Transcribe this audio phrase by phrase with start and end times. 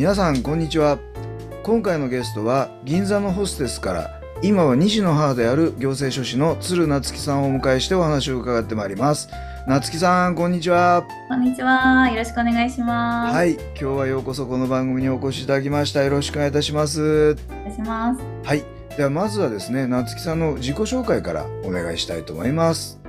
[0.00, 0.98] 皆さんこんにちは。
[1.62, 9.28] 今回のゲストは銀座のホステスから今は2児の母である行政書士の鶴夏樹さんをお迎えしてお話を伺ってまいります。
[9.68, 11.06] 夏樹さんこんにちは。
[11.28, 12.08] こんにちは。
[12.08, 13.34] よろしくお願いします。
[13.34, 13.52] はい。
[13.52, 16.02] 今日はようこそこの番組にお越しいただきました。
[16.02, 17.36] よろしくお願いいたします。
[17.50, 18.22] お願いします。
[18.42, 18.64] はい。
[18.96, 22.99] ではまずはですね夏樹さんの自己紹介からお願いしたいと思います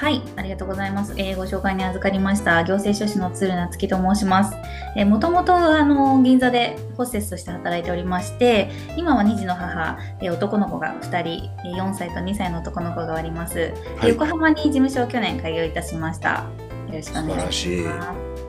[0.00, 1.12] はい、ありがとうございます。
[1.18, 4.56] えーご紹介に預かりました行政書士の鶴夏樹と申します。
[4.96, 13.56] えー、もともとあの銀座でホステスとして働いておりまして、今は2児の母、えー男の子が2人、えー4歳と2歳の男の子がおります。
[13.56, 16.30] ではい横浜に事務所を去年開業いたしました。
[16.30, 17.58] よろしくお願いします。
[17.58, 17.86] 素晴らしい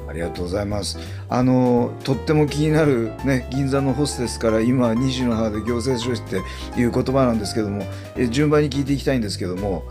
[0.07, 6.41] ありがとうございますあのとっても気になるね銀座のホステスから今は2児の母で行政書士って
[6.77, 7.85] いう言葉なんですけども
[8.17, 9.85] え順番に聞いていきたいんですけども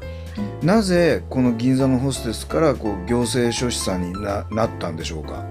[0.62, 5.44] なぜこの銀座のホステスからこう行政書士さんにななったんでしょうか、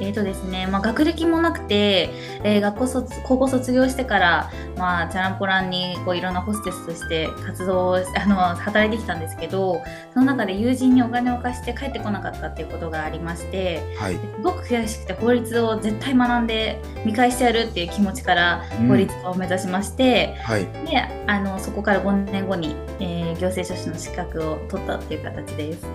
[0.00, 2.10] えーとですね、まあ、学歴もなくて、
[2.42, 9.80] えー学校卒高校卒業してから、まあ、チャランポランにこういろんなホステスとして活動を あの働いてきたんですけど
[10.12, 14.14] その中で友人にお金を貸して帰ってこなかったっていうことがありましてはい。
[14.14, 20.64] すごく悔しくて法律を絶対学んで見返してやるっていう気持ちから法律家を目指しまして、はい。
[20.86, 25.86] であのそこから5年後に、えー行政書士の資格を取ったっていう形です。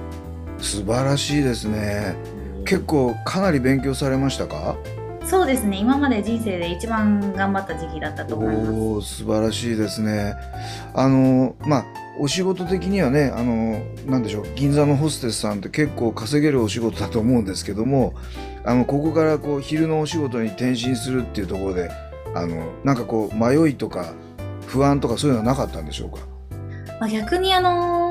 [0.57, 2.15] 素晴らしいですね
[2.65, 4.75] 結構かなり勉強されましたか？
[5.23, 8.69] そうですね今まで人生で一番頑張った時期だったと思います。
[8.71, 10.35] おー素晴らしいですね。
[10.93, 11.85] あのまあ
[12.19, 18.13] お仕事的にはねあのなんでしょう銀座のホステスさんって結構稼げるお仕事だと思うんですけども
[18.63, 21.89] あのここからこう昼のお仕事に転身するっていうところで
[22.35, 24.13] あのなんかこう迷いとか
[24.67, 26.19] 不安とかそういうのはなかったんでしょうか？
[27.01, 28.04] まあ、逆にあのー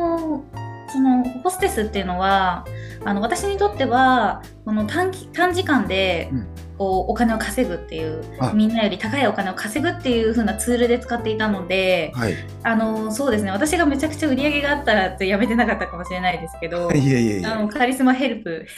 [0.94, 2.64] そのホステスっていうのは
[3.04, 6.46] あの私にとってはこの短期短時間でうん
[6.76, 12.34] こうお金を稼ぐっていうあみんなより高いお金を稼ぐっていう風なツールで使っていたのではい。
[12.64, 16.90] あのーそうですね私がめちゃくちゃ売り上げがあったらってやめてなかったかもしれないですけど。
[17.46, 18.66] あのカリスマヘルプ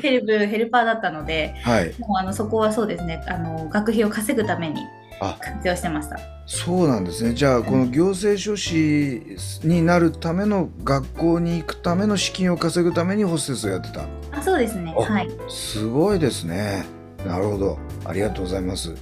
[0.00, 1.92] ヘルプヘルパーだったのではい。
[1.98, 4.84] もうあのそこはそうですねあの学費を稼ぐためにあ
[5.20, 6.18] 活用してました。
[6.46, 7.34] そうなんですね。
[7.34, 9.22] じゃあこの行政書士
[9.62, 14.04] になるための学校に行くための資金を稼ぐためにホステスをやってた。
[14.30, 16.84] あそうですねあはいすごいですね。
[17.26, 17.78] なるほど。
[18.04, 18.94] ありがとうございます。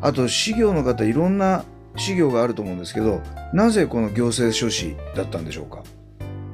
[0.00, 1.64] あと、事業の方、いろんな
[1.96, 3.20] 事業があると思うんですけど、
[3.52, 5.82] なぜこの行政書士だったんでしょうか？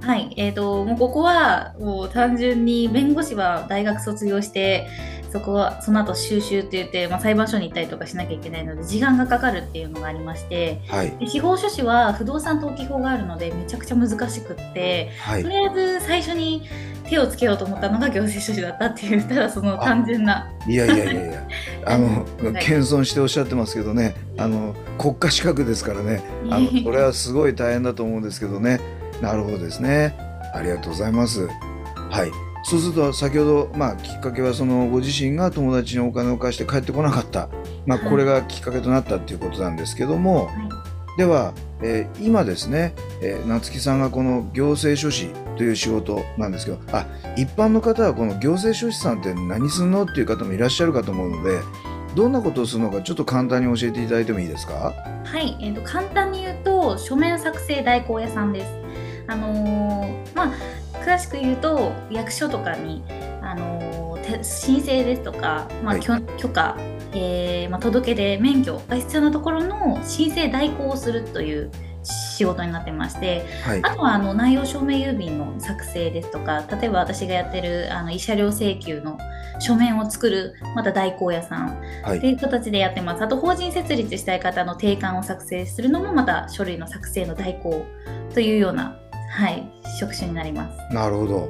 [0.00, 4.88] はい、えー、ともうここはもう単純に弁護士は大学卒業して
[5.30, 11.16] そこはその後修習って言って、まあ、裁判所に行ったりとかしなきゃいけないので時間がかかるっていうのがありましてはい。
[11.18, 15.48] で司法書士は不動産登記法があるのでめちゃくちゃ難しくってはいと。
[15.48, 16.68] りあえず最初に
[17.08, 21.48] 手をつけようと思ったのが行政書士だったっていうただその単純ないやいやいやいや、
[21.86, 28.80] あの、はい謙遜しておっしゃってますけどね、あの、国家資格ですからね、あの、 これはすごい大変だと思うんですけどね。
[29.20, 30.14] なるほどですね。
[30.54, 31.46] ありがとうございます。
[32.10, 32.49] はい。
[32.62, 37.48] そうすると、先ほど、まあ、きっかけは、その、ご自身が友達にお金を貸して帰ってこなかった。
[37.86, 40.54] まあ、はいこれがきっかけとなったっていうことなんですけども、はい
[41.16, 47.04] では、えー今ですね、えー夏木さんがこの行政書士という仕事なんですけどあ
[47.36, 51.58] 一般の方はこの行政書士さんって何すんのっていう方もいらっしゃるかと思うので
[52.14, 54.94] どんなことをするのかちょっと簡単に教えていただいてもいいですか？
[55.24, 58.72] はい、えー、と簡単に言うと書面作成代行屋さんです。
[59.26, 60.52] あのーまあ
[61.00, 63.02] 詳しく言うと役所とかに、
[63.42, 66.00] あの申請ですとか、まあはい。
[66.00, 66.76] 許許可、
[67.12, 71.70] えーまあ、届け出免許が必要なところの申請代行をするという
[72.02, 73.80] 仕事になってましてはい。
[73.82, 79.18] あとはあの内容証明郵便の作成ですとか例えば私がやってるあの慰謝料請求の
[79.58, 82.18] 書面を作るまた代行屋さんはい。
[82.18, 83.24] っていう形でやってます。
[83.24, 87.84] あと法人設立したい方の定款を作成するのもまた書類の作成の代行
[88.32, 88.96] というような、
[89.30, 90.94] はい、職種になります。
[90.94, 91.46] なるほど、は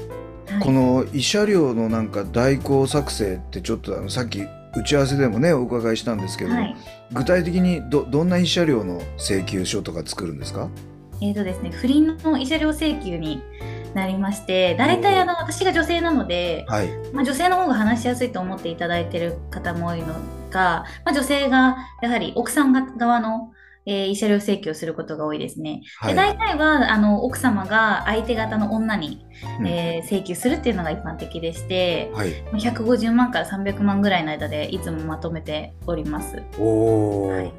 [0.60, 0.60] い。
[0.62, 6.76] この慰謝料のなんか代行作成ってちょっとあのさっき打ち合わせでもねお伺いしたんですけど、はい。
[7.12, 10.68] 具体的にどどんな慰謝料の請求書とか作るんですか？
[11.22, 13.42] えーとですね、不倫の慰謝料請求に
[13.94, 16.88] なりまして、大体あの私が女性なので、はい。
[17.12, 20.14] まあ、女性の方が話しやすいと思っていただいている方も多いの
[20.50, 23.52] が、まあ、女性がやはり奥さん側の、
[23.86, 25.82] えー慰謝料請求をすることが多いですね。
[25.98, 26.14] はい。
[26.14, 29.24] で大体はあの奥様が相手方の女に、
[29.58, 29.66] うん。
[29.66, 32.42] えー請求するっていうのが一般的でして、はい。
[32.50, 36.42] まあ150万から300万ぐらいの間でいつもまとめております。
[36.58, 37.52] おお、はい。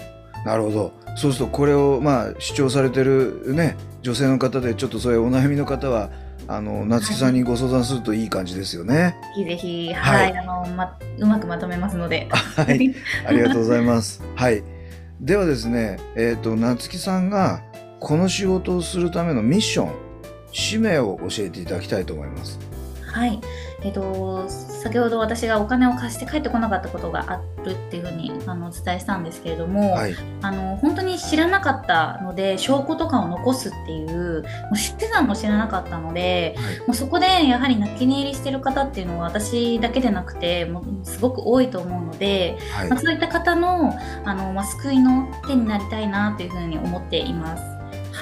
[0.46, 0.94] なるほど。
[1.16, 6.10] そうするとこれをまあ主張されてるね女性の方でちょっとそういうお悩みの方は
[6.48, 9.16] あの夏木さんにご相談するといい感じですよね。
[9.36, 12.28] ぜひぜひ、ははいい、あの、ま、うまくまとめますので。
[12.32, 12.94] はい、
[13.26, 14.22] ありがとうございます。
[14.36, 14.64] はい、
[15.22, 17.62] ではですね、えっ、と夏木さんが
[18.00, 19.94] この仕事をするためのミッション、
[20.52, 22.60] 使命を教えていただきたいと思います。
[23.06, 23.40] はい。
[23.84, 42.90] えっと、先ほど私がお金を貸して帰ってこなかったことがあるっていうふうにあのお伝えしたんですけれども、はい、あの本当に知らなかったので証拠とかを残すっていうもう知ってたのも知らなかったのではい、もうそこでやはり泣き寝入りしてる方っていうのは私だけでなくてもうすごく多いと思うので、はい。
[42.90, 47.64] まあ、そういった方のあの、まあ、救いの手になりたいなというふうに思っています。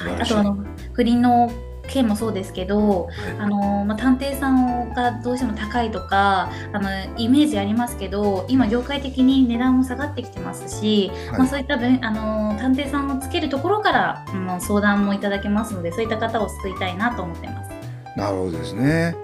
[0.04, 0.58] はい、あとあの
[0.92, 1.50] 不倫の
[1.90, 17.70] 件もそうですけど、はいあのまあ、探偵さんがどうしても高いとかあのイメージありますけど今業界的に値段も下がってきてますし、はいまあ、そういった分あの探偵さんをつけるところから、うん、相談もいただけますのでそういった方を救いたいなと思ってます。
[18.16, 19.16] なるほどですね。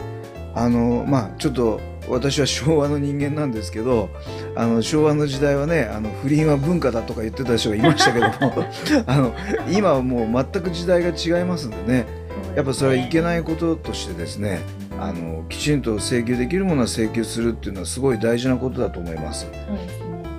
[0.54, 4.08] あのまあちょっと私は昭和の人間なんですけど
[4.54, 8.64] あの昭和の時代はねあの不倫は文化だとか言ってた人がいましたけども
[9.06, 9.34] あの
[9.68, 12.06] 今はもう全く時代が違いますんでね
[12.56, 14.60] やっぱそれはいけないこととしてですね
[14.98, 19.46] あのきちんと請求できるものは請求するっていうのはすごい大事なことだと思います。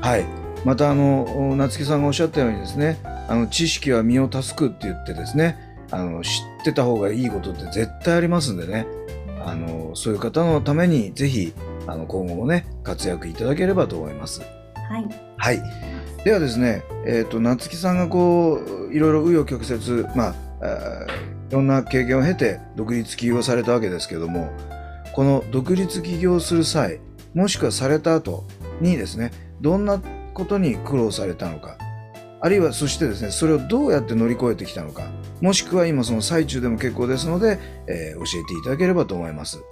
[0.01, 0.25] はい、
[0.65, 5.59] またあの夏木さんがおっしゃったようにですねあの知識は身を助くって言ってですね
[5.91, 6.27] あの知
[6.61, 8.87] ってた方がいいことって絶対ありますんでね
[9.45, 11.53] あのそういう方のためにぜひ
[11.85, 14.41] あの今後もね活躍いただければと思います。
[14.41, 15.61] はいはい、
[16.25, 18.59] ではですね、えー、と夏木さんがこ
[18.89, 24.51] ういろいろ紆余曲折、まあ、あーいろんな経験を経て独立起業されたわけですけども
[25.13, 26.99] この独立起業する際
[27.33, 28.43] もしくはされた後
[28.81, 30.01] にですねどんな
[30.33, 31.77] ことに苦労されたのか
[32.39, 35.09] あるいはそしてですねそれをどうやって乗り越えてきたのか
[35.41, 39.63] もしくは今その最中でも結構ですので、えー教えていただければと思います。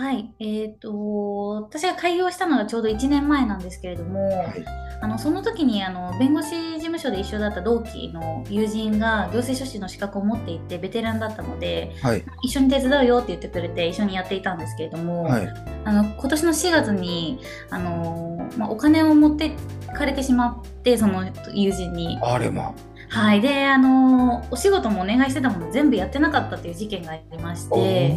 [0.00, 4.64] はい、えっ、と私が開業したのがちょうど1年前なんですけれども、はい。
[5.02, 12.24] あのその時にあの弁護士事務所で一緒だった同期の友人が行政書士の資格を持っていてベテランだったのではい。
[12.42, 15.48] 一緒に手伝うよって言ってくれて一緒にやっていたんですけれども、はい。
[15.84, 17.38] あの今年の4月に
[17.68, 19.54] あの、まあ、お金を持って
[19.94, 22.18] かれてしまってその友人に。
[22.22, 22.74] あれま
[23.10, 28.16] はい、であのお仕事もお願いしてたもの全部やってなかったっていう事件がありまして。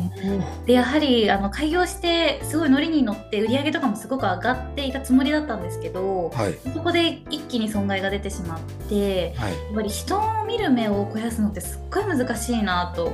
[0.66, 6.54] でやはりあの開業してすごいノリに乗って売り上げとかもすごく上がっていたつもりだったんですけどはい。
[6.74, 9.52] そこで一気に損害が出てしまってはい。
[9.52, 13.12] やっぱり人を見る目を肥やすのってすっごい難しいなと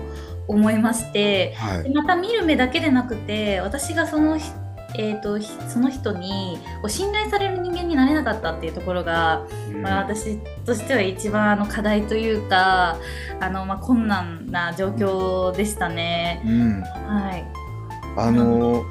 [0.48, 1.84] 思いましてはい。
[1.84, 4.52] でまた見る目だけでなくて私がそのひ
[4.96, 6.58] えー、とひその人に
[6.88, 9.46] 信頼される人間になれなかったっていうところが、
[9.82, 12.98] まあ、私としては一番あの課題というか
[13.40, 16.42] あの、まあ、困難な状況でしたね。
[16.46, 16.82] うん。
[16.82, 17.46] はい。
[18.18, 18.84] あの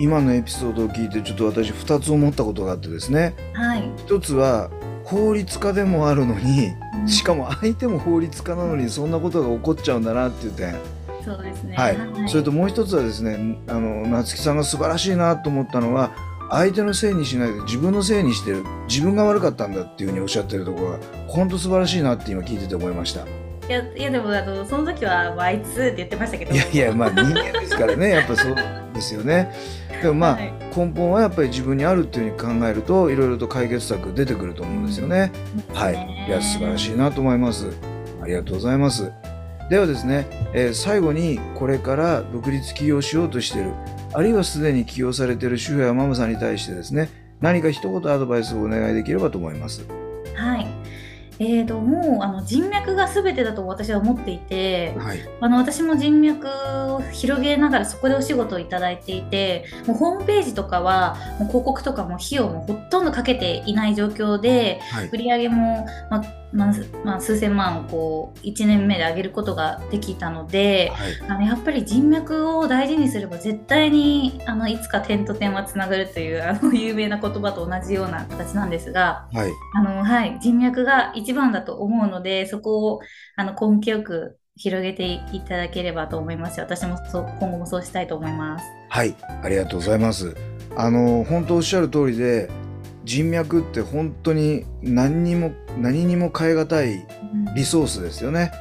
[0.00, 3.34] 今のエピソードを聞いてちょっと私2つ思ったことがあってですね。
[3.52, 4.70] はい、一つは
[5.04, 6.72] 法律家でもあるのに
[7.06, 10.76] しかも相手も法律家なのにそんなことが起こっちゃうんだなっていう点、
[11.28, 11.76] そうですね。
[11.76, 16.12] はいそれともう一つはですねあの夏木さんが素晴らしいなと思ったのは
[16.50, 23.26] 相手のせいにしないで自分のせいにしてる自分が悪かったんだっていうふうにおっしゃってるところが本当素晴らしいなって今聞いてて思いました。
[23.68, 26.54] いやいやでもあのその時はまああいつって言ってましたけど。
[26.54, 28.56] いやいやまあ人間ですからねやっぱそう
[28.94, 29.52] ですよね。
[30.00, 35.32] でもまあ、はい根本はやっぱり自分にあるっていうふうに考えるといろいろと解決策出てくると思うんですよね。
[35.72, 37.66] はい、いや素晴らしいなと思います。
[38.22, 39.10] ありがとうございます。
[39.68, 43.72] ではですね、えー最後にこれから独立起業しようとしている、
[44.14, 47.10] あるいはすでに起業されている主婦やママさんに対してですね、
[47.40, 49.86] 何か一言アドバイスをお願いできればと思います。
[50.34, 50.66] はい。
[51.40, 66.72] えーと、もうあの人脈が全てだと私は思っていて、はい、あの私も人脈を広げながらそこでお仕事をいただいていてもうホームページとかはもう広告とかも費用もほとんどかけていない状況で、はい、売り上げも、まあまあ
[67.04, 79.50] まあ、数千万をこう1年目で上げることができたので、はい、あのやっぱり人脈を大事にすれば絶対にあのいつか点と点はつながるというあの 有名な言葉と同じような形なんですが、はい。
[79.74, 83.00] あのはい、人脈が一番だと思うのでそこを
[83.36, 88.64] あの根気よく広げていただければと思います私もそ今後もそうしたいと思います。
[88.88, 89.14] はい。
[89.42, 90.34] ありがとうございます。
[90.76, 92.48] あの本当おっしゃる通りで
[93.08, 97.06] 人脈って本当に何にも何にも代え難い
[97.56, 98.52] リソースですよね。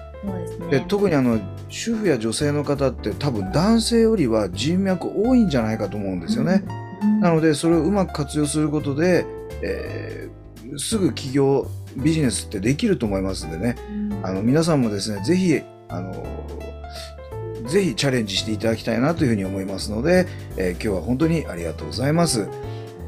[0.72, 1.38] で、特にあの
[1.68, 6.64] 主婦や女性の方って多分男性よりは人脈多いんじゃないかと思うんですよね。
[7.20, 9.26] なのでそれをうまく活用することで、
[9.62, 13.76] えー、すぐ起業ビジネスってできると思いますんでね、
[14.24, 16.14] あの皆さんもですね是非あの
[17.68, 20.26] ぜひチャレンジしていただきたいなというふうに思いますので、
[20.56, 22.48] えー、今日は本当にありがとうございます。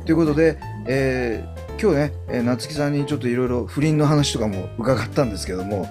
[0.05, 5.87] ということで、えー、今日ね、えー、夏木さんにちょっといろいろ不倫の話とかも伺ったんですけども、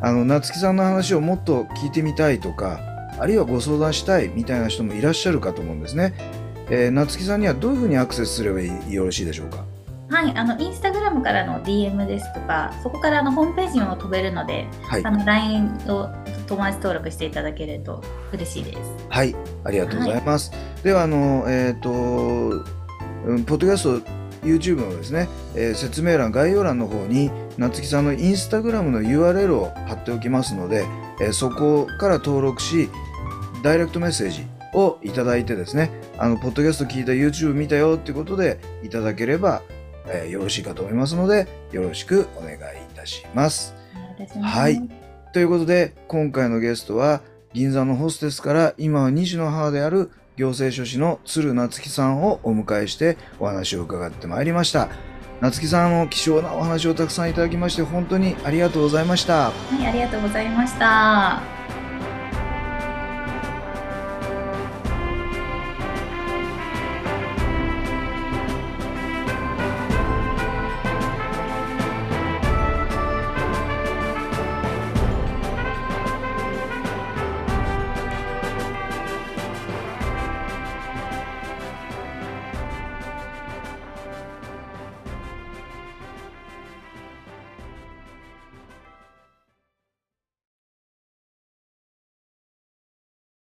[0.00, 2.80] あの、夏木さんの話をもっと聞いてみたいとか、
[3.18, 6.14] あるいはご相談したいみたいな人もいらっしゃるかと思うんですね。
[6.70, 9.64] えー、夏木さんにはどういうふうにアクセスすればよろしいでしょうか？
[10.08, 16.10] はい、あのインスタグラムからの DM ですとか、そこからあのホームページにも飛べるので、はい、あの LINE を
[16.46, 18.78] 友達登録していただけると嬉しいです。
[19.08, 19.34] はい、
[19.64, 20.50] ありがとうございます。
[20.50, 22.64] はい、ではあのえっ、ー、と
[23.46, 30.84] ポッドキャスト YouTube のですね、えー、説明欄、概要欄の方に、夏木さんのインスタグラムの URL を貼っておきますので、
[31.20, 32.88] えー、そこから登録し、
[33.62, 34.44] ダイレクトメッセージ
[34.74, 39.62] をいただいてですね、あの、ポッドキャスト聞いた YouTube 見たよっていうことでいただければ、
[40.06, 42.60] えー、よろしいかと思いますので、よろしくお願いい
[42.94, 43.74] たします。
[44.40, 44.82] はい。
[45.32, 47.22] ということで、今回のゲストは、
[47.52, 54.88] 銀座のホステスから今は2児の母である行政書士の鶴夏樹さんをお迎えしてお話を伺ってまいりました。
[55.40, 59.50] 夏樹さんの貴重なお話をたくさんいただきまして本当にありがとうございました。
[59.50, 61.40] はいありがとうございました。